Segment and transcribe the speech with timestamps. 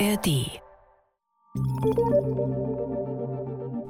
[0.00, 0.62] ARD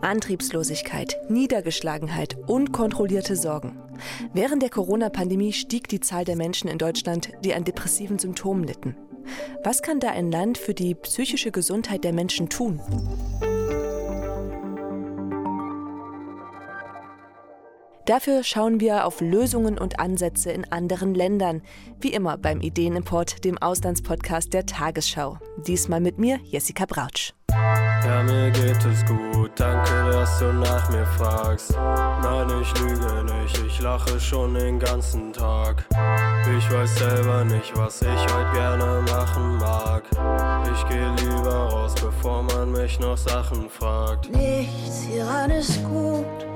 [0.00, 3.80] Antriebslosigkeit, Niedergeschlagenheit, unkontrollierte Sorgen.
[4.32, 8.96] Während der Corona-Pandemie stieg die Zahl der Menschen in Deutschland, die an depressiven Symptomen litten.
[9.62, 12.80] Was kann da ein Land für die psychische Gesundheit der Menschen tun?
[18.10, 21.62] Dafür schauen wir auf Lösungen und Ansätze in anderen Ländern.
[22.00, 25.38] Wie immer beim Ideenimport, dem Auslandspodcast der Tagesschau.
[25.64, 27.34] Diesmal mit mir, Jessica Brautsch.
[27.52, 31.70] Ja, mir geht es gut, danke, dass du nach mir fragst.
[31.70, 35.86] Nein, ich lüge nicht, ich lache schon den ganzen Tag.
[36.58, 40.02] Ich weiß selber nicht, was ich heute gerne machen mag.
[40.74, 44.30] Ich geh lieber raus, bevor man mich noch Sachen fragt.
[44.30, 46.49] Nichts hieran ist gut,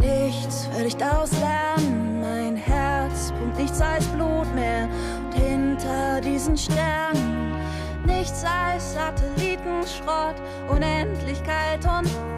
[0.00, 2.20] nichts werde ich daraus lernen.
[2.20, 4.88] Mein Herz pumpt nichts als Blut mehr.
[5.24, 7.56] Und hinter diesen Sternen
[8.06, 10.36] nichts als Satellitenschrott,
[10.68, 12.33] Unendlichkeit und.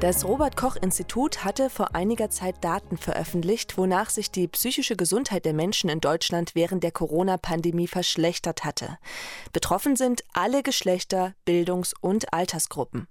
[0.00, 5.44] Das Robert Koch Institut hatte vor einiger Zeit Daten veröffentlicht, wonach sich die psychische Gesundheit
[5.44, 8.98] der Menschen in Deutschland während der Corona-Pandemie verschlechtert hatte.
[9.52, 13.08] Betroffen sind alle Geschlechter, Bildungs- und Altersgruppen.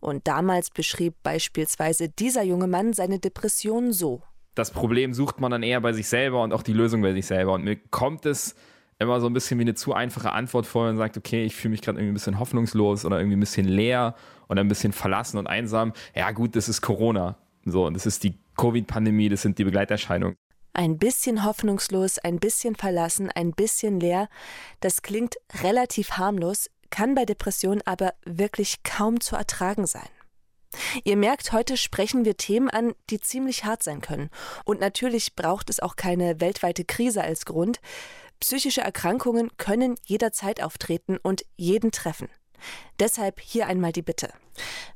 [0.00, 4.20] Und damals beschrieb beispielsweise dieser junge Mann seine Depression so.
[4.54, 7.24] Das Problem sucht man dann eher bei sich selber und auch die Lösung bei sich
[7.24, 7.54] selber.
[7.54, 8.54] Und mir kommt es
[8.98, 11.72] immer so ein bisschen wie eine zu einfache Antwort vor und sagt, okay, ich fühle
[11.72, 14.14] mich gerade irgendwie ein bisschen hoffnungslos oder irgendwie ein bisschen leer
[14.48, 15.92] oder ein bisschen verlassen und einsam.
[16.14, 17.36] Ja, gut, das ist Corona.
[17.64, 20.36] So, und das ist die Covid-Pandemie, das sind die Begleiterscheinungen.
[20.72, 24.28] Ein bisschen hoffnungslos, ein bisschen verlassen, ein bisschen leer.
[24.80, 30.08] Das klingt relativ harmlos, kann bei Depressionen aber wirklich kaum zu ertragen sein.
[31.04, 34.30] Ihr merkt, heute sprechen wir Themen an, die ziemlich hart sein können.
[34.64, 37.80] Und natürlich braucht es auch keine weltweite Krise als Grund.
[38.40, 42.28] Psychische Erkrankungen können jederzeit auftreten und jeden treffen.
[42.98, 44.32] Deshalb hier einmal die Bitte.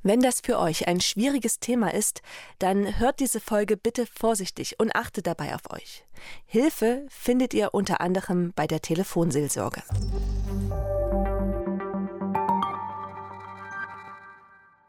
[0.03, 2.23] Wenn das für euch ein schwieriges Thema ist,
[2.59, 6.05] dann hört diese Folge bitte vorsichtig und achtet dabei auf euch.
[6.47, 9.83] Hilfe findet ihr unter anderem bei der Telefonseelsorge.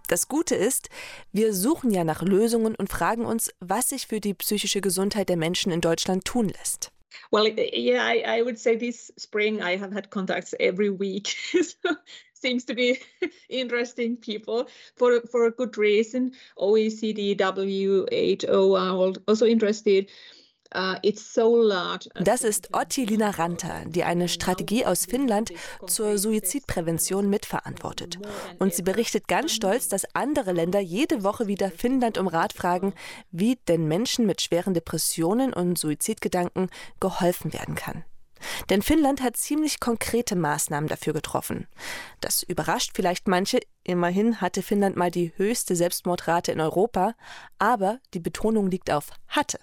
[0.07, 0.89] Das Gute ist,
[1.31, 5.37] wir suchen ja nach Lösungen und fragen uns, was sich für die psychische Gesundheit der
[5.37, 6.91] Menschen in Deutschland tun lässt.
[7.31, 11.27] Well, yeah, I, I would say this spring I have had contacts every week.
[11.51, 11.95] so
[12.33, 12.99] seems to be
[13.49, 16.33] interesting people for for a good reason.
[16.57, 20.09] OECD, WHO are also interested.
[20.73, 20.95] Uh,
[22.21, 25.51] das ist Ottilina Ranta, die eine Strategie aus Finnland
[25.85, 28.19] zur Suizidprävention mitverantwortet.
[28.57, 32.93] Und sie berichtet ganz stolz, dass andere Länder jede Woche wieder Finnland um Rat fragen,
[33.31, 36.69] wie denn Menschen mit schweren Depressionen und Suizidgedanken
[37.01, 38.05] geholfen werden kann.
[38.69, 41.67] Denn Finnland hat ziemlich konkrete Maßnahmen dafür getroffen.
[42.21, 43.59] Das überrascht vielleicht manche.
[43.83, 47.13] Immerhin hatte Finnland mal die höchste Selbstmordrate in Europa,
[47.59, 49.59] aber die Betonung liegt auf hatte.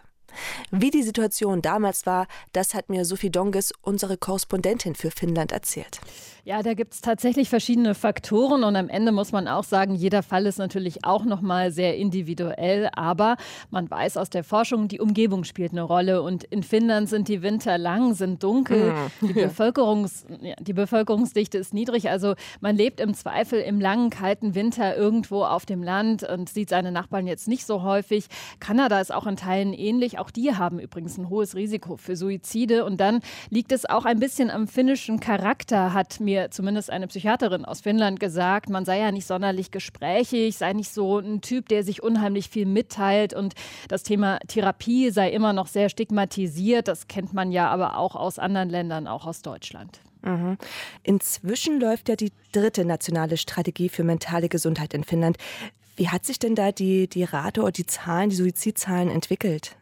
[0.71, 6.01] Wie die Situation damals war, das hat mir Sophie Donges, unsere Korrespondentin für Finnland, erzählt.
[6.49, 10.23] Ja, da gibt es tatsächlich verschiedene Faktoren und am Ende muss man auch sagen, jeder
[10.23, 13.37] Fall ist natürlich auch nochmal sehr individuell, aber
[13.71, 17.43] man weiß aus der Forschung, die Umgebung spielt eine Rolle und in Finnland sind die
[17.43, 19.27] Winter lang, sind dunkel, mhm.
[19.29, 20.25] die, Bevölkerungs,
[20.61, 25.67] die Bevölkerungsdichte ist niedrig, also man lebt im Zweifel im langen, kalten Winter irgendwo auf
[25.67, 28.25] dem Land und sieht seine Nachbarn jetzt nicht so häufig.
[28.59, 32.87] Kanada ist auch in Teilen ähnlich, auch die haben übrigens ein hohes Risiko für Suizide.
[32.87, 33.21] Und dann
[33.51, 37.81] liegt es auch ein bisschen am finnischen Charakter, hat mir mir zumindest eine Psychiaterin aus
[37.81, 42.03] Finnland gesagt, man sei ja nicht sonderlich gesprächig, sei nicht so ein Typ, der sich
[42.03, 43.55] unheimlich viel mitteilt und
[43.89, 46.89] das Thema Therapie sei immer noch sehr stigmatisiert.
[46.89, 50.01] Das kennt man ja aber auch aus anderen Ländern, auch aus Deutschland.
[50.23, 50.59] Mhm.
[51.03, 55.37] Inzwischen läuft ja die dritte nationale Strategie für mentale Gesundheit in Finnland.
[55.97, 59.77] Wie hat sich denn da die, die Rate oder die Zahlen, die Suizidzahlen entwickelt?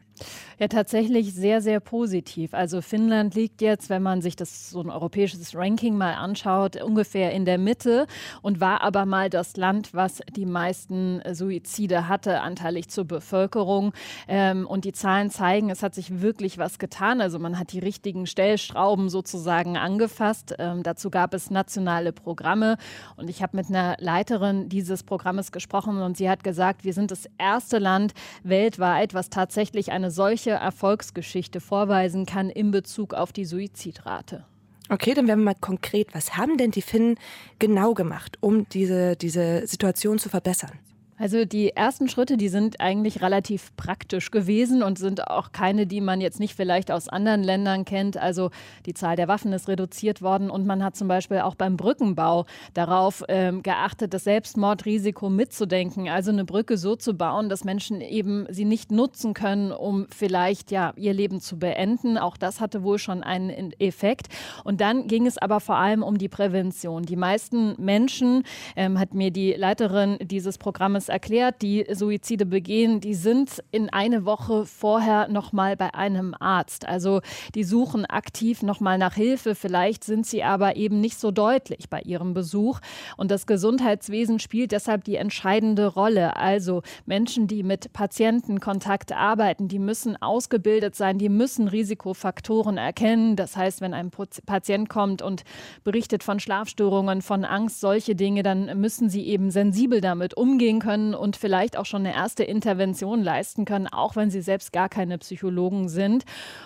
[0.59, 2.55] Ja, tatsächlich sehr, sehr positiv.
[2.55, 7.31] Also Finnland liegt jetzt, wenn man sich das so ein europäisches Ranking mal anschaut, ungefähr
[7.31, 8.07] in der Mitte
[8.41, 13.93] und war aber mal das Land, was die meisten Suizide hatte, anteilig zur Bevölkerung.
[14.27, 17.21] Ähm, und die Zahlen zeigen, es hat sich wirklich was getan.
[17.21, 20.55] Also man hat die richtigen Stellschrauben sozusagen angefasst.
[20.57, 22.77] Ähm, dazu gab es nationale Programme
[23.15, 27.11] und ich habe mit einer Leiterin dieses Programmes gesprochen und sie hat gesagt, wir sind
[27.11, 33.33] das erste Land weltweit, was tatsächlich eine solche solche Erfolgsgeschichte vorweisen kann in Bezug auf
[33.33, 34.45] die Suizidrate.
[34.87, 36.07] Okay, dann werden wir mal konkret.
[36.13, 37.15] Was haben denn die Finnen
[37.59, 40.79] genau gemacht, um diese, diese Situation zu verbessern?
[41.19, 45.99] Also die ersten Schritte, die sind eigentlich relativ praktisch gewesen und sind auch keine, die
[45.99, 48.17] man jetzt nicht vielleicht aus anderen Ländern kennt.
[48.17, 48.51] Also
[48.85, 52.45] die Zahl der Waffen ist reduziert worden und man hat zum Beispiel auch beim Brückenbau
[52.75, 56.07] darauf ähm, geachtet, das Selbstmordrisiko mitzudenken.
[56.07, 60.69] Also eine Brücke so zu bauen, dass Menschen eben sie nicht nutzen können, um vielleicht
[60.69, 62.19] ja ihr Leben zu beenden.
[62.19, 64.27] Auch das hatte wohl schon einen Effekt.
[64.63, 67.03] Und dann ging es aber vor allem um die Prävention.
[67.03, 68.43] Die meisten Menschen,
[68.75, 74.25] ähm, hat mir die Leiterin dieses Programmes erklärt, die Suizide begehen, die sind in eine
[74.25, 76.87] Woche vorher noch mal bei einem Arzt.
[76.87, 77.21] Also
[77.55, 79.55] die suchen aktiv noch mal nach Hilfe.
[79.55, 82.79] Vielleicht sind sie aber eben nicht so deutlich bei ihrem Besuch.
[83.15, 86.35] Und das Gesundheitswesen spielt deshalb die entscheidende Rolle.
[86.35, 93.35] Also Menschen, die mit Patientenkontakt arbeiten, die müssen ausgebildet sein, die müssen Risikofaktoren erkennen.
[93.35, 94.11] Das heißt, wenn ein
[94.45, 95.43] Patient kommt und
[95.83, 100.96] berichtet von Schlafstörungen, von Angst, solche Dinge, dann müssen sie eben sensibel damit umgehen können
[100.97, 104.89] können und vielleicht auch schon eine erste Intervention leisten können, auch wenn sie selbst gar
[104.89, 106.23] keine Psychologen sind.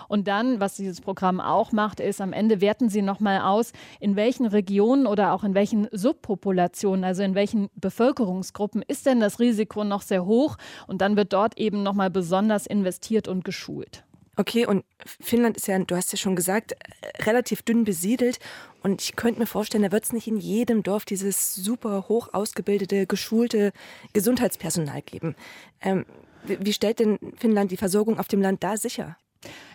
[0.08, 4.16] Und dann, was dieses Programm auch macht, ist, am Ende werten sie nochmal aus, in
[4.16, 9.84] welchen Regionen oder auch in welchen Subpopulationen, also in welchen Bevölkerungsgruppen ist denn das Risiko
[9.84, 10.56] noch sehr hoch.
[10.86, 14.04] Und dann wird dort eben nochmal besonders investiert und geschult.
[14.36, 14.84] Okay, und
[15.20, 16.74] Finnland ist ja, du hast ja schon gesagt,
[17.20, 18.38] relativ dünn besiedelt.
[18.82, 22.30] Und ich könnte mir vorstellen, da wird es nicht in jedem Dorf dieses super hoch
[22.32, 23.72] ausgebildete, geschulte
[24.14, 25.36] Gesundheitspersonal geben.
[25.82, 26.06] Ähm,
[26.44, 29.16] wie stellt denn Finnland die Versorgung auf dem Land da sicher?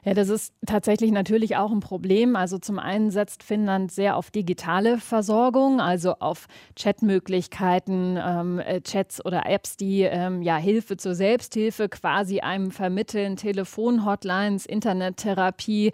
[0.08, 2.38] Ja, das ist tatsächlich natürlich auch ein Problem.
[2.38, 9.26] Also zum einen setzt Finnland sehr auf digitale Versorgung, also auf Chatmöglichkeiten, ähm, äh, Chats
[9.26, 15.92] oder Apps, die ähm, ja Hilfe zur Selbsthilfe quasi einem vermitteln, Telefonhotlines, Internettherapie.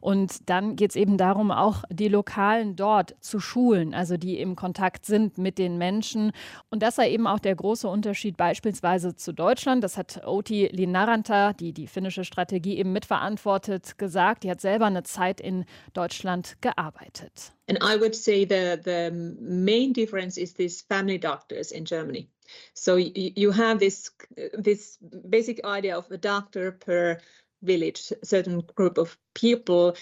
[0.00, 4.54] Und dann geht es eben darum, auch die Lokalen dort zu schulen, also die im
[4.54, 6.30] Kontakt sind mit den Menschen.
[6.70, 9.82] Und das sei eben auch der große Unterschied beispielsweise zu Deutschland.
[9.82, 13.55] Das hat Oti Linaranta, die die finnische Strategie eben mitverantwortet,
[13.96, 17.52] gesagt, die hat selber eine Zeit in Deutschland gearbeitet.
[17.68, 19.10] And I would say the the
[19.40, 22.28] main difference is these family doctors in Germany.
[22.74, 24.10] So you have this
[24.52, 24.98] this
[25.28, 27.18] basic idea of a doctor per
[27.62, 29.96] village, certain group of people,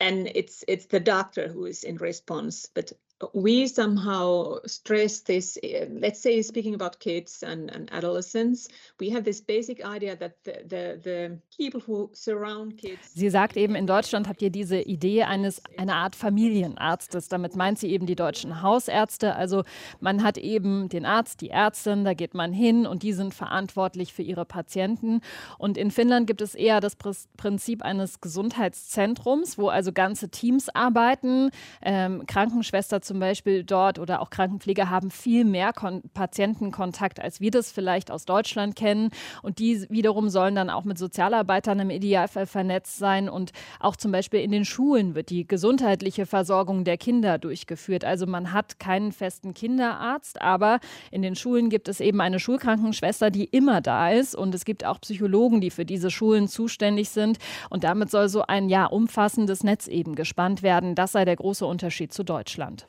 [0.00, 2.68] and it's it's the doctor who is in response.
[2.74, 2.92] But
[3.32, 8.68] we somehow stress this eh, let's say speaking about kids and, and adolescents
[9.00, 13.56] we have this basic idea that the, the, the people who surround kids sie sagt
[13.56, 17.28] eben in Deutschland habt ihr diese Idee eines einer Art Familienarztes.
[17.28, 19.34] Damit meint sie eben die deutschen Hausärzte.
[19.34, 19.64] Also
[20.00, 24.12] man hat eben den Arzt die Ärztin da geht man hin und die sind verantwortlich
[24.12, 25.20] für ihre Patienten.
[25.58, 31.50] Und in Finnland gibt es eher das Prinzip eines Gesundheitszentrums wo also ganze Teams arbeiten.
[31.82, 37.50] Ähm, Krankenschwester zum Beispiel dort oder auch Krankenpfleger haben viel mehr Kon Patientenkontakt, als wir
[37.50, 39.10] das vielleicht aus Deutschland kennen.
[39.42, 43.28] Und die wiederum sollen dann auch mit Sozialarbeitern im Idealfall vernetzt sein.
[43.28, 48.04] Und auch zum Beispiel in den Schulen wird die gesundheitliche Versorgung der Kinder durchgeführt.
[48.04, 50.80] Also man hat keinen festen Kinderarzt, aber
[51.10, 54.34] in den Schulen gibt es eben eine Schulkrankenschwester, die immer da ist.
[54.34, 57.38] Und es gibt auch Psychologen, die für diese Schulen zuständig sind.
[57.70, 60.94] Und damit soll so ein ja umfassendes Netz eben gespannt werden.
[60.94, 62.86] Das sei der große Unterschied zu Deutschland.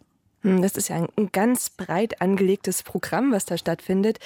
[0.61, 4.19] Das ist ja ein ganz breit angelegtes Programm, was da stattfindet.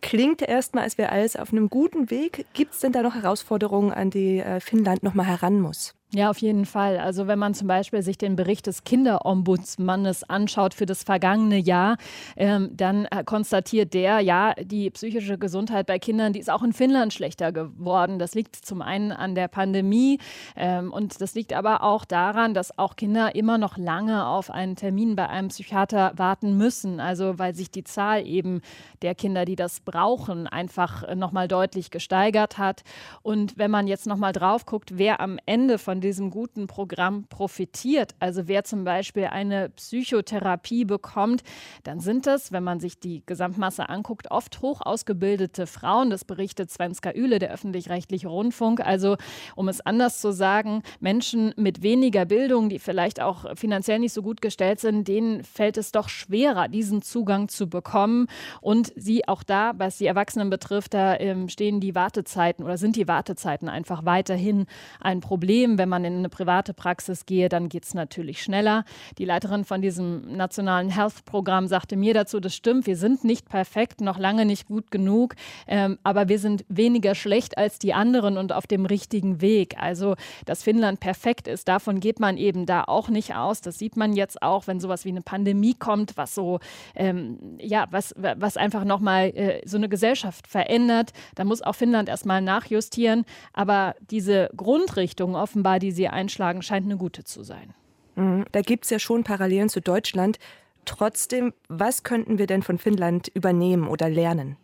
[0.00, 2.46] Klingt erstmal, als wäre alles auf einem guten Weg.
[2.54, 5.94] Gibt es denn da noch Herausforderungen, an die äh, Finnland noch mal heran muss?
[6.12, 6.98] Ja, auf jeden Fall.
[6.98, 11.98] Also wenn man zum Beispiel sich den Bericht des Kinderombudsmannes anschaut für das vergangene Jahr,
[12.36, 16.72] ähm, dann äh, konstatiert der, ja, die psychische Gesundheit bei Kindern, die ist auch in
[16.72, 18.18] Finnland schlechter geworden.
[18.18, 20.18] Das liegt zum einen an der Pandemie
[20.56, 24.74] ähm, und das liegt aber auch daran, dass auch Kinder immer noch lange auf einen
[24.74, 26.98] Termin bei einem Psychiater warten müssen.
[26.98, 28.62] Also weil sich die Zahl eben
[29.02, 32.82] der Kinder, die das brauchen, einfach äh, nochmal deutlich gesteigert hat.
[33.22, 38.14] Und wenn man jetzt nochmal drauf guckt, wer am Ende von diesem guten Programm profitiert,
[38.20, 41.42] also wer zum Beispiel eine Psychotherapie bekommt,
[41.82, 46.10] dann sind das, wenn man sich die Gesamtmasse anguckt, oft hoch ausgebildete Frauen.
[46.10, 48.80] Das berichtet Svenska Üle, der öffentlich-rechtliche Rundfunk.
[48.80, 49.16] Also,
[49.56, 54.22] um es anders zu sagen, Menschen mit weniger Bildung, die vielleicht auch finanziell nicht so
[54.22, 58.28] gut gestellt sind, denen fällt es doch schwerer, diesen Zugang zu bekommen.
[58.60, 62.96] Und sie auch da, was die Erwachsenen betrifft, da ähm, stehen die Wartezeiten oder sind
[62.96, 64.66] die Wartezeiten einfach weiterhin
[65.00, 68.84] ein Problem, wenn man in eine private Praxis gehe, dann geht es natürlich schneller.
[69.18, 74.00] Die Leiterin von diesem nationalen Health-Programm sagte mir dazu, das stimmt, wir sind nicht perfekt,
[74.00, 75.34] noch lange nicht gut genug,
[75.66, 79.76] ähm, aber wir sind weniger schlecht als die anderen und auf dem richtigen Weg.
[79.78, 83.60] Also, dass Finnland perfekt ist, davon geht man eben da auch nicht aus.
[83.60, 86.60] Das sieht man jetzt auch, wenn sowas wie eine Pandemie kommt, was so,
[86.94, 91.12] ähm, ja, was, was einfach nochmal äh, so eine Gesellschaft verändert.
[91.34, 93.24] Da muss auch Finnland erstmal nachjustieren.
[93.52, 97.74] Aber diese Grundrichtung offenbar, die sie einschlagen, scheint eine gute zu sein.
[98.16, 98.44] Mhm.
[98.52, 100.38] Da gibt es ja schon Parallelen zu Deutschland.
[100.84, 104.56] Trotzdem, was könnten wir denn von Finnland übernehmen oder lernen?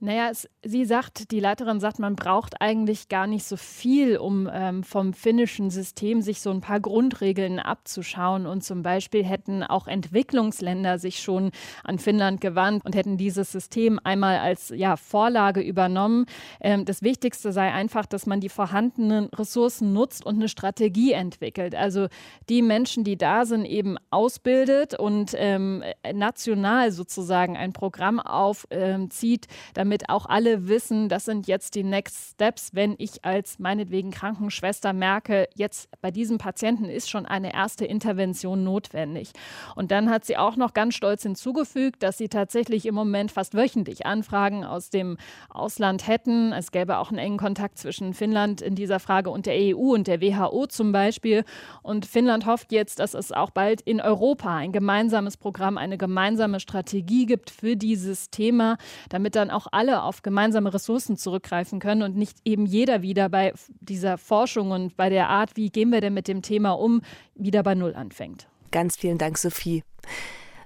[0.00, 4.48] Naja, es, sie sagt, die Leiterin sagt, man braucht eigentlich gar nicht so viel, um
[4.52, 8.46] ähm, vom finnischen System sich so ein paar Grundregeln abzuschauen.
[8.46, 11.50] Und zum Beispiel hätten auch Entwicklungsländer sich schon
[11.82, 16.26] an Finnland gewandt und hätten dieses System einmal als ja, Vorlage übernommen.
[16.60, 21.74] Ähm, das Wichtigste sei einfach, dass man die vorhandenen Ressourcen nutzt und eine Strategie entwickelt.
[21.74, 22.06] Also
[22.48, 25.82] die Menschen, die da sind, eben ausbildet und ähm,
[26.14, 32.32] national sozusagen ein Programm aufzieht, damit damit auch alle wissen, das sind jetzt die Next
[32.32, 37.86] Steps, wenn ich als meinetwegen Krankenschwester merke, jetzt bei diesem Patienten ist schon eine erste
[37.86, 39.30] Intervention notwendig.
[39.76, 43.54] Und dann hat sie auch noch ganz stolz hinzugefügt, dass sie tatsächlich im Moment fast
[43.54, 45.16] wöchentlich Anfragen aus dem
[45.48, 46.52] Ausland hätten.
[46.52, 50.06] Es gäbe auch einen engen Kontakt zwischen Finnland in dieser Frage und der EU und
[50.06, 51.44] der WHO zum Beispiel.
[51.80, 56.60] Und Finnland hofft jetzt, dass es auch bald in Europa ein gemeinsames Programm, eine gemeinsame
[56.60, 58.76] Strategie gibt für dieses Thema,
[59.08, 63.52] damit dann auch alle auf gemeinsame Ressourcen zurückgreifen können und nicht eben jeder wieder bei
[63.78, 67.00] dieser Forschung und bei der Art, wie gehen wir denn mit dem Thema um,
[67.36, 68.48] wieder bei Null anfängt.
[68.72, 69.84] Ganz vielen Dank, Sophie.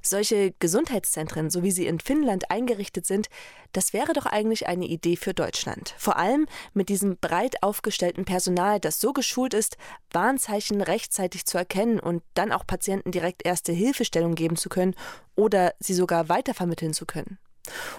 [0.00, 3.28] Solche Gesundheitszentren, so wie sie in Finnland eingerichtet sind,
[3.72, 5.94] das wäre doch eigentlich eine Idee für Deutschland.
[5.98, 9.76] Vor allem mit diesem breit aufgestellten Personal, das so geschult ist,
[10.10, 14.94] Warnzeichen rechtzeitig zu erkennen und dann auch Patienten direkt erste Hilfestellung geben zu können
[15.36, 17.38] oder sie sogar weitervermitteln zu können.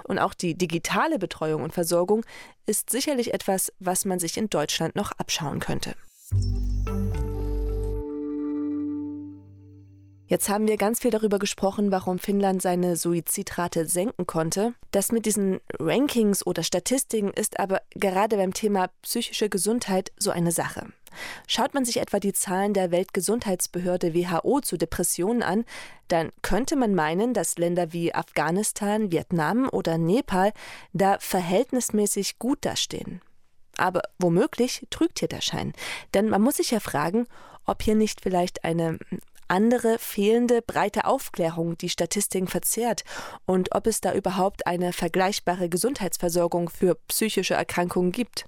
[0.04, 2.26] Und auch die digitale Betreuung und Versorgung
[2.66, 5.96] ist sicherlich etwas, was man sich in Deutschland noch abschauen könnte.
[10.34, 14.74] Jetzt haben wir ganz viel darüber gesprochen, warum Finnland seine Suizidrate senken konnte.
[14.90, 20.52] Das mit diesen Rankings oder Statistiken ist aber gerade beim Thema psychische Gesundheit so eine
[20.52, 20.88] Sache.
[21.46, 25.66] Schaut man sich etwa die Zahlen der Weltgesundheitsbehörde WHO zu Depressionen an,
[26.08, 30.52] dann könnte man meinen, dass Länder wie Afghanistan, Vietnam oder Nepal
[30.94, 33.22] da verhältnismäßig gut dastehen.
[33.78, 35.74] Aber womöglich trügt hier der Schein.
[36.16, 37.28] Denn man muss sich ja fragen,
[37.66, 38.98] ob hier nicht vielleicht eine
[39.48, 43.04] andere fehlende breite Aufklärung die Statistiken verzerrt
[43.46, 48.46] und ob es da überhaupt eine vergleichbare Gesundheitsversorgung für psychische Erkrankungen gibt.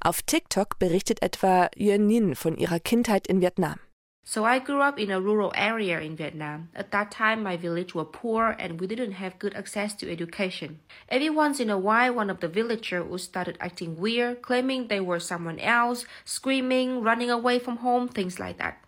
[0.00, 3.78] Auf TikTok berichtet etwa Yuen Nin von ihrer Kindheit in Vietnam.
[4.26, 6.70] So I grew up in a rural area in Vietnam.
[6.74, 10.80] At that time, my village were poor and we didn't have good access to education.
[11.10, 15.00] Every once in a while, one of the villagers would started acting weird, claiming they
[15.00, 18.78] were someone else, screaming, running away from home, things like that.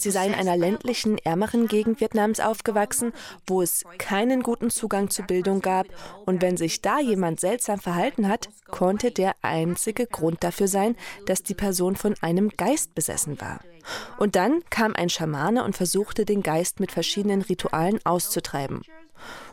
[0.00, 3.12] Sie sei in einer ländlichen, ärmeren Gegend Vietnams aufgewachsen,
[3.48, 5.88] wo es keinen guten Zugang zu Bildung gab.
[6.24, 10.94] Und wenn sich da jemand seltsam verhalten hat, konnte der einzige Grund dafür sein,
[11.26, 13.58] dass die Person von einem Geist besessen war.
[14.16, 18.82] Und dann kam ein Schamane und versuchte, den Geist mit verschiedenen Ritualen auszutreiben.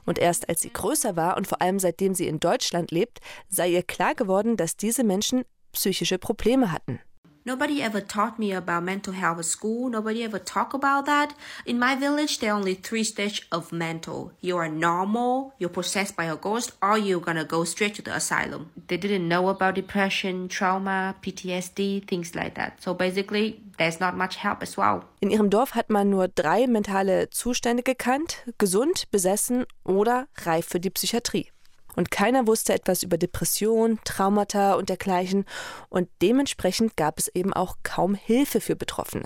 [0.05, 3.17] Und erst als sie größer war und vor allem seitdem sie in Deutschland lebt,
[3.50, 7.00] sei ihr klar geworden, dass diese Menschen psychische Probleme hatten.
[7.48, 9.88] Nobody ever taught me about mental health at school.
[9.88, 11.36] Nobody ever talk about that.
[11.64, 14.32] In my village, there are only three stages of mental.
[14.42, 18.16] You are normal, you're possessed by a ghost, or you're gonna go straight to the
[18.16, 18.72] asylum.
[18.88, 22.82] They didn't know about depression, trauma, PTSD, things like that.
[22.82, 25.04] So basically, there's not much help as well.
[25.20, 30.80] In ihrem Dorf hat man nur drei mentale Zustände gekannt: gesund, besessen oder reif für
[30.80, 31.52] die Psychiatrie
[31.96, 35.46] und keiner wusste etwas über Depression, Traumata und dergleichen
[35.90, 39.25] und dementsprechend gab es eben auch kaum Hilfe für Betroffene.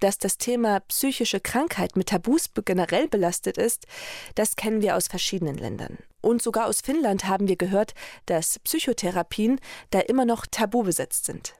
[0.00, 3.86] Dass das Thema psychische Krankheit mit Tabus generell belastet ist,
[4.34, 5.98] das kennen wir aus verschiedenen Ländern.
[6.22, 7.92] Und sogar aus Finnland haben wir gehört,
[8.26, 11.54] dass Psychotherapien da immer noch tabu besetzt sind.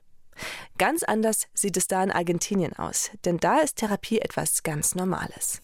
[0.79, 5.61] Ganz anders sieht es da in Argentinien aus, denn da ist Therapie etwas ganz Normales.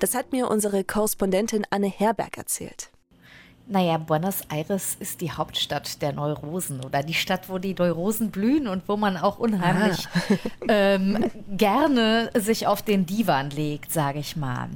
[0.00, 2.90] Das hat mir unsere Korrespondentin Anne Herberg erzählt.
[3.66, 8.66] Naja, Buenos Aires ist die Hauptstadt der Neurosen oder die Stadt, wo die Neurosen blühen
[8.66, 10.34] und wo man auch unheimlich ah.
[10.68, 14.70] ähm, gerne sich auf den Divan legt, sage ich mal.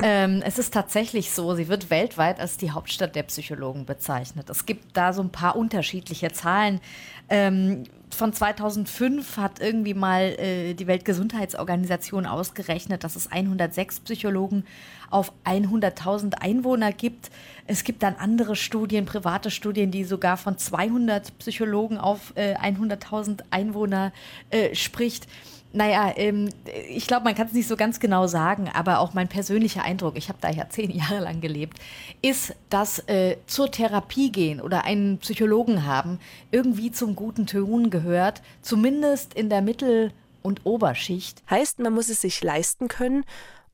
[0.00, 4.48] Ähm, es ist tatsächlich so, sie wird weltweit als die Hauptstadt der Psychologen bezeichnet.
[4.48, 6.80] Es gibt da so ein paar unterschiedliche Zahlen.
[7.28, 7.84] Ähm,
[8.16, 14.64] von 2005 hat irgendwie mal äh, die Weltgesundheitsorganisation ausgerechnet, dass es 106 Psychologen
[15.10, 17.30] auf 100.000 Einwohner gibt.
[17.66, 23.42] Es gibt dann andere Studien, private Studien, die sogar von 200 Psychologen auf äh, 100.000
[23.50, 24.12] Einwohner
[24.50, 25.28] äh, spricht.
[25.72, 26.48] Naja, ähm,
[26.88, 30.16] ich glaube, man kann es nicht so ganz genau sagen, aber auch mein persönlicher Eindruck,
[30.16, 31.78] ich habe da ja zehn Jahre lang gelebt,
[32.22, 36.18] ist, dass äh, zur Therapie gehen oder einen Psychologen haben
[36.50, 41.42] irgendwie zum guten Ton gehört, zumindest in der Mittel- und Oberschicht.
[41.50, 43.24] Heißt, man muss es sich leisten können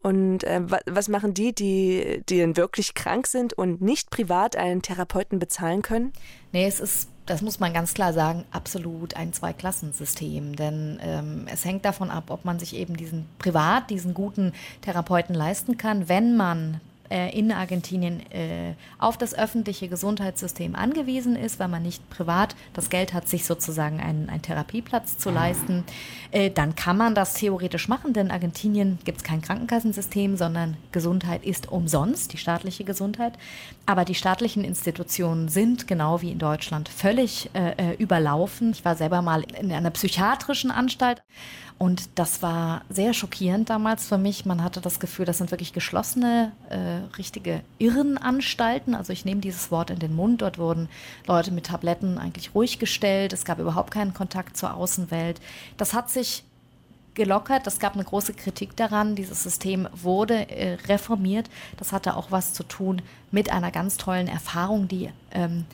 [0.02, 4.82] und äh, was machen die, die, die dann wirklich krank sind und nicht privat einen
[4.82, 6.12] Therapeuten bezahlen können?
[6.50, 10.56] Nee, es ist, das muss man ganz klar sagen, absolut ein Zweiklassensystem.
[10.56, 15.34] Denn ähm, es hängt davon ab, ob man sich eben diesen privat, diesen guten Therapeuten
[15.34, 16.08] leisten kann.
[16.08, 16.80] Wenn man
[17.38, 23.12] in Argentinien äh, auf das öffentliche Gesundheitssystem angewiesen ist, weil man nicht privat das Geld
[23.12, 25.84] hat, sich sozusagen einen, einen Therapieplatz zu leisten,
[26.30, 30.76] äh, dann kann man das theoretisch machen, denn in Argentinien gibt es kein Krankenkassensystem, sondern
[30.90, 33.34] Gesundheit ist umsonst, die staatliche Gesundheit.
[33.84, 38.70] Aber die staatlichen Institutionen sind, genau wie in Deutschland, völlig äh, überlaufen.
[38.70, 41.22] Ich war selber mal in einer psychiatrischen Anstalt
[41.82, 44.46] und das war sehr schockierend damals für mich.
[44.46, 48.94] Man hatte das Gefühl, das sind wirklich geschlossene, äh, richtige Irrenanstalten.
[48.94, 50.42] Also ich nehme dieses Wort in den Mund.
[50.42, 50.88] Dort wurden
[51.26, 53.32] Leute mit Tabletten eigentlich ruhig gestellt.
[53.32, 55.40] Es gab überhaupt keinen Kontakt zur Außenwelt.
[55.76, 56.44] Das hat sich
[57.14, 57.66] gelockert.
[57.66, 59.16] Es gab eine große Kritik daran.
[59.16, 61.50] Dieses System wurde äh, reformiert.
[61.78, 65.64] Das hatte auch was zu tun mit einer ganz tollen Erfahrung, die ähm,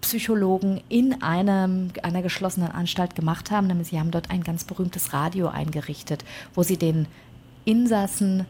[0.00, 3.66] Psychologen in einem, einer geschlossenen Anstalt gemacht haben.
[3.66, 7.06] Nämlich sie haben dort ein ganz berühmtes Radio eingerichtet, wo sie den
[7.64, 8.46] Insassen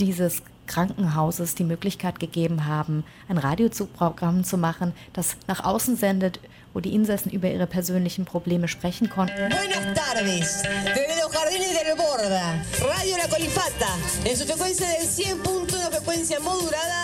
[0.00, 6.40] dieses Krankenhauses die Möglichkeit gegeben haben, ein Radioprogramm zu machen, das nach außen sendet,
[6.72, 9.36] wo die Insassen über ihre persönlichen Probleme sprechen konnten.
[9.36, 13.94] Buenas tardes, desde los jardines del Borda, Radio La Colifata,
[14.24, 17.03] en su frecuencia del 100.1 frecuencia modulada,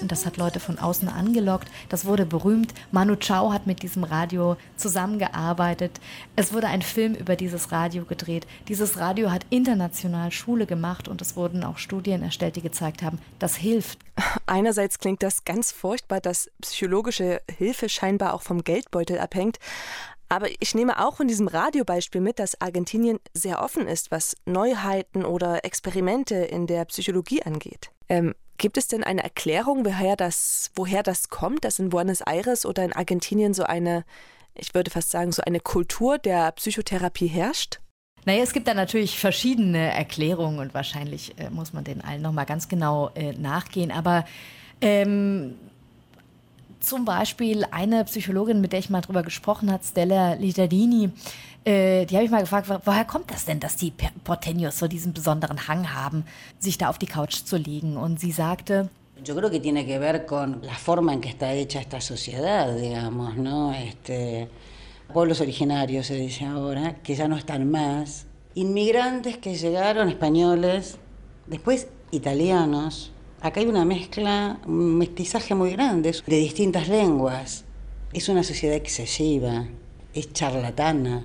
[0.00, 2.72] Und das hat Leute von außen angelockt, das wurde berühmt.
[2.92, 6.00] Manu Chao hat mit diesem Radio zusammengearbeitet.
[6.36, 8.46] Es wurde ein Film über dieses Radio gedreht.
[8.68, 13.18] Dieses Radio hat international Schule gemacht und es wurden auch Studien erstellt, die gezeigt haben,
[13.38, 13.98] das hilft.
[14.46, 19.58] Einerseits klingt das ganz furchtbar, dass psychologische Hilfe scheinbar auch vom Geldbeutel abhängt.
[20.28, 25.24] Aber ich nehme auch von diesem Radiobeispiel mit, dass Argentinien sehr offen ist, was Neuheiten
[25.24, 27.90] oder Experimente in der Psychologie angeht.
[28.08, 32.66] Ähm, gibt es denn eine Erklärung, woher das, woher das kommt, dass in Buenos Aires
[32.66, 34.04] oder in Argentinien so eine,
[34.54, 37.80] ich würde fast sagen, so eine Kultur der Psychotherapie herrscht?
[38.24, 42.44] Naja, es gibt da natürlich verschiedene Erklärungen und wahrscheinlich äh, muss man den allen nochmal
[42.44, 43.90] ganz genau äh, nachgehen.
[43.90, 44.26] Aber
[44.80, 45.54] ähm,
[46.80, 51.10] zum Beispiel eine Psychologin, mit der ich mal drüber gesprochen habe, Stella Litadini,
[51.64, 53.92] äh, die habe ich mal gefragt, woher kommt das denn, dass die
[54.24, 56.24] Porteños so diesen besonderen Hang haben,
[56.58, 57.96] sich da auf die Couch zu legen?
[57.96, 58.88] Und sie sagte,
[59.24, 62.72] Yo creo que tiene que ver con la forma en que está hecha esta sociedad,
[62.76, 63.72] digamos, ¿no?
[63.72, 64.48] Este,
[65.12, 70.98] pueblos originarios, se dice ahora, que ya no están más, inmigrantes que llegaron, españoles,
[71.48, 73.12] después italianos.
[73.40, 77.64] Acá hay una mezcla, un mestizaje muy grande de distintas lenguas.
[78.12, 79.66] Es una sociedad excesiva.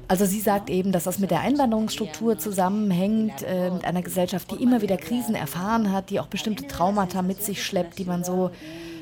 [0.08, 4.62] Also sie sagt eben, dass das mit der Einwanderungsstruktur zusammenhängt, äh, mit einer Gesellschaft, die
[4.62, 8.52] immer wieder Krisen erfahren hat, die auch bestimmte Traumata mit sich schleppt, die man so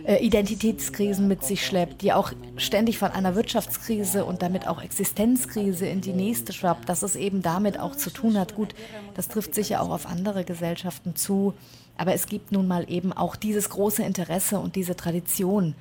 [0.05, 5.87] äh, Identitätskrisen mit sich schleppt, die auch ständig von einer Wirtschaftskrise und damit auch Existenzkrise
[5.87, 8.55] in die nächste schwappt, dass es eben damit auch zu tun hat.
[8.55, 8.73] Gut,
[9.15, 11.53] das trifft sicher auch auf andere Gesellschaften zu.
[11.97, 15.75] Aber es gibt nun mal eben auch dieses große Interesse und diese Tradition.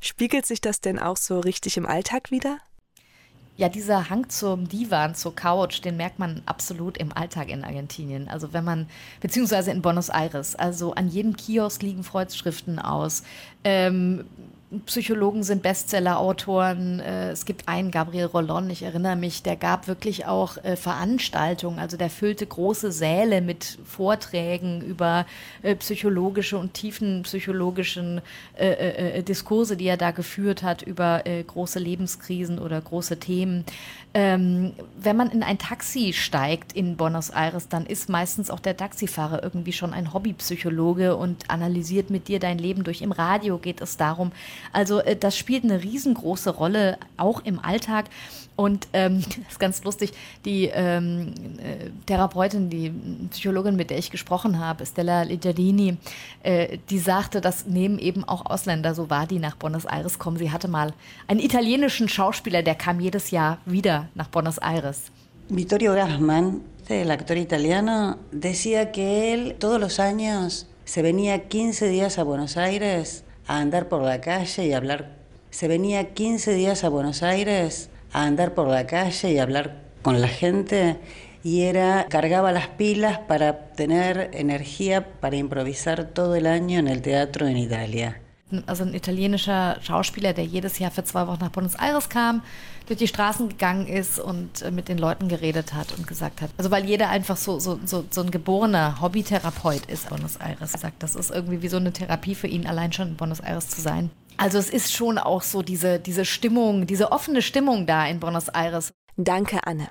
[0.00, 2.58] Spiegelt sich das denn auch so richtig im Alltag wieder?
[3.58, 8.28] Ja, dieser Hang zum Divan, zur Couch, den merkt man absolut im Alltag in Argentinien.
[8.28, 8.86] Also wenn man,
[9.20, 13.22] beziehungsweise in Buenos Aires, also an jedem Kiosk liegen Freudschriften aus.
[13.64, 14.26] Ähm,
[14.84, 16.98] Psychologen sind Bestseller-Autoren.
[16.98, 21.78] Äh, es gibt einen, Gabriel Rollon, ich erinnere mich, der gab wirklich auch äh, Veranstaltungen.
[21.78, 25.24] Also der füllte große Säle mit Vorträgen über
[25.62, 28.20] äh, psychologische und tiefenpsychologischen
[29.28, 33.64] Diskurse, die er da geführt hat, über große Lebenskrisen oder große Themen.
[34.18, 38.74] Ähm, wenn man in ein Taxi steigt in Buenos Aires, dann ist meistens auch der
[38.74, 43.02] Taxifahrer irgendwie schon ein Hobbypsychologe und analysiert mit dir dein Leben durch.
[43.02, 44.32] Im Radio geht es darum,
[44.72, 48.06] also äh, das spielt eine riesengroße Rolle, auch im Alltag.
[48.56, 50.12] Und ähm, das ist ganz lustig,
[50.44, 52.90] die ähm, äh, Therapeutin, die
[53.30, 55.98] Psychologin, mit der ich gesprochen habe, Stella Leggiardini,
[56.42, 60.38] äh, die sagte, das nehmen eben auch Ausländer, so war die nach Buenos Aires kommen.
[60.38, 60.92] Sie hatte mal
[61.28, 65.12] einen italienischen Schauspieler, der kam jedes Jahr wieder nach Buenos Aires.
[65.48, 72.18] Vittorio Gassman, el actor italiano, decía que él todos los años se venía 15 días
[72.18, 75.10] a Buenos Aires a andar por la calle y hablar.
[75.50, 80.20] Se venía 15 días a Buenos Aires a andar por la calle y hablar con
[80.20, 80.98] la gente
[81.42, 87.02] y era cargaba las pilas para tener energía para improvisar todo el año en el
[87.02, 88.20] teatro en Italia.
[88.66, 92.42] Also ein italienischer Schauspieler, der jedes Jahr für zwei Wochen nach Buenos Aires kam,
[92.86, 96.50] durch die Straßen gegangen ist und äh, mit den Leuten geredet hat und gesagt hat.
[96.56, 101.02] Also weil jeder einfach so, so, so, so ein geborener Hobbytherapeut ist, Buenos Aires sagt,
[101.02, 103.80] das ist irgendwie wie so eine Therapie für ihn, allein schon in Buenos Aires zu
[103.80, 104.10] sein.
[104.36, 108.48] Also es ist schon auch so diese, diese Stimmung, diese offene Stimmung da in Buenos
[108.48, 108.92] Aires.
[109.16, 109.88] Danke, Anne.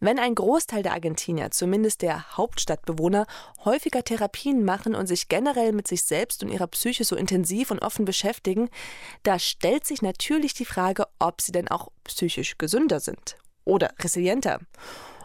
[0.00, 3.26] Wenn ein Großteil der Argentinier, zumindest der Hauptstadtbewohner,
[3.64, 7.80] häufiger Therapien machen und sich generell mit sich selbst und ihrer Psyche so intensiv und
[7.80, 8.70] offen beschäftigen,
[9.24, 14.60] da stellt sich natürlich die Frage, ob sie denn auch psychisch gesünder sind oder resilienter.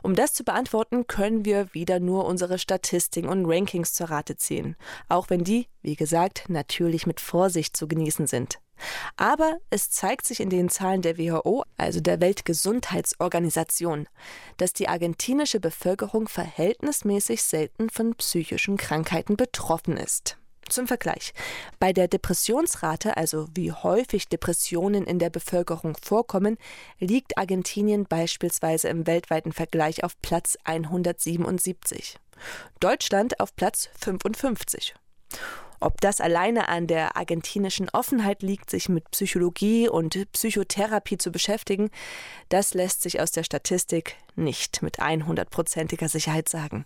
[0.01, 4.75] Um das zu beantworten, können wir wieder nur unsere Statistiken und Rankings zur Rate ziehen,
[5.07, 8.59] auch wenn die, wie gesagt, natürlich mit Vorsicht zu genießen sind.
[9.17, 14.07] Aber es zeigt sich in den Zahlen der WHO, also der Weltgesundheitsorganisation,
[14.57, 20.37] dass die argentinische Bevölkerung verhältnismäßig selten von psychischen Krankheiten betroffen ist.
[20.69, 21.33] Zum Vergleich.
[21.79, 26.57] Bei der Depressionsrate, also wie häufig Depressionen in der Bevölkerung vorkommen,
[26.99, 32.17] liegt Argentinien beispielsweise im weltweiten Vergleich auf Platz 177.
[32.79, 34.95] Deutschland auf Platz 55.
[35.83, 41.89] Ob das alleine an der argentinischen Offenheit liegt, sich mit Psychologie und Psychotherapie zu beschäftigen,
[42.47, 46.85] das lässt sich aus der Statistik nicht mit 100%iger Sicherheit sagen.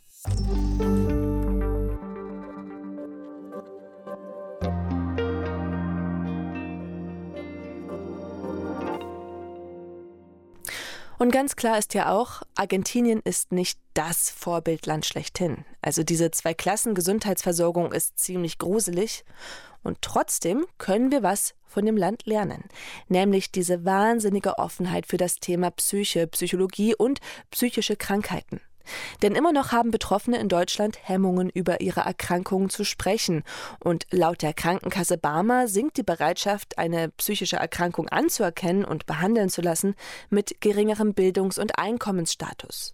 [11.18, 15.66] Und ganz klar ist ja auch, Argentinien ist nicht das Vorbildland schlechthin.
[15.82, 19.26] Also diese Zwei-Klassen-Gesundheitsversorgung ist ziemlich gruselig.
[19.84, 22.64] Und trotzdem können wir was von dem Land lernen,
[23.08, 27.20] nämlich diese wahnsinnige Offenheit für das Thema Psyche, Psychologie und
[27.52, 28.62] psychische Krankheiten.
[29.22, 33.44] Denn immer noch haben Betroffene in Deutschland Hemmungen, über ihre Erkrankungen zu sprechen.
[33.80, 39.62] Und laut der Krankenkasse Barmer sinkt die Bereitschaft, eine psychische Erkrankung anzuerkennen und behandeln zu
[39.62, 39.96] lassen,
[40.30, 42.94] mit geringerem Bildungs- und Einkommensstatus.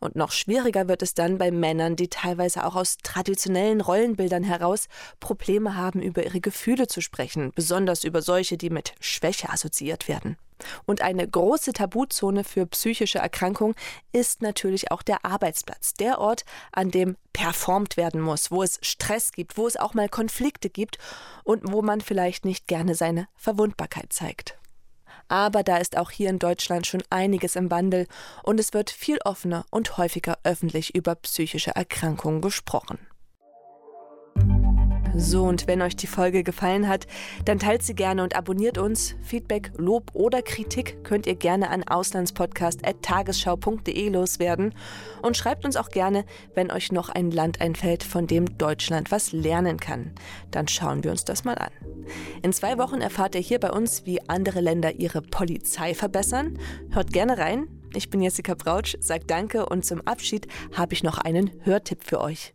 [0.00, 4.88] Und noch schwieriger wird es dann bei Männern, die teilweise auch aus traditionellen Rollenbildern heraus
[5.20, 10.38] Probleme haben, über ihre Gefühle zu sprechen, besonders über solche, die mit Schwäche assoziiert werden.
[10.86, 13.74] Und eine große Tabuzone für psychische Erkrankungen
[14.12, 19.32] ist natürlich auch der Arbeitsplatz, der Ort, an dem performt werden muss, wo es Stress
[19.32, 20.98] gibt, wo es auch mal Konflikte gibt
[21.44, 24.58] und wo man vielleicht nicht gerne seine Verwundbarkeit zeigt.
[25.28, 28.08] Aber da ist auch hier in Deutschland schon einiges im Wandel
[28.42, 32.98] und es wird viel offener und häufiger öffentlich über psychische Erkrankungen gesprochen.
[35.20, 37.06] So, und wenn euch die Folge gefallen hat,
[37.44, 39.16] dann teilt sie gerne und abonniert uns.
[39.22, 44.72] Feedback, Lob oder Kritik könnt ihr gerne an auslandspodcast.tagesschau.de loswerden.
[45.20, 49.32] Und schreibt uns auch gerne, wenn euch noch ein Land einfällt, von dem Deutschland was
[49.32, 50.12] lernen kann.
[50.50, 51.72] Dann schauen wir uns das mal an.
[52.42, 56.58] In zwei Wochen erfahrt ihr hier bei uns, wie andere Länder ihre Polizei verbessern.
[56.92, 57.68] Hört gerne rein.
[57.94, 62.22] Ich bin Jessica Brautsch, sag Danke und zum Abschied habe ich noch einen Hörtipp für
[62.22, 62.54] euch.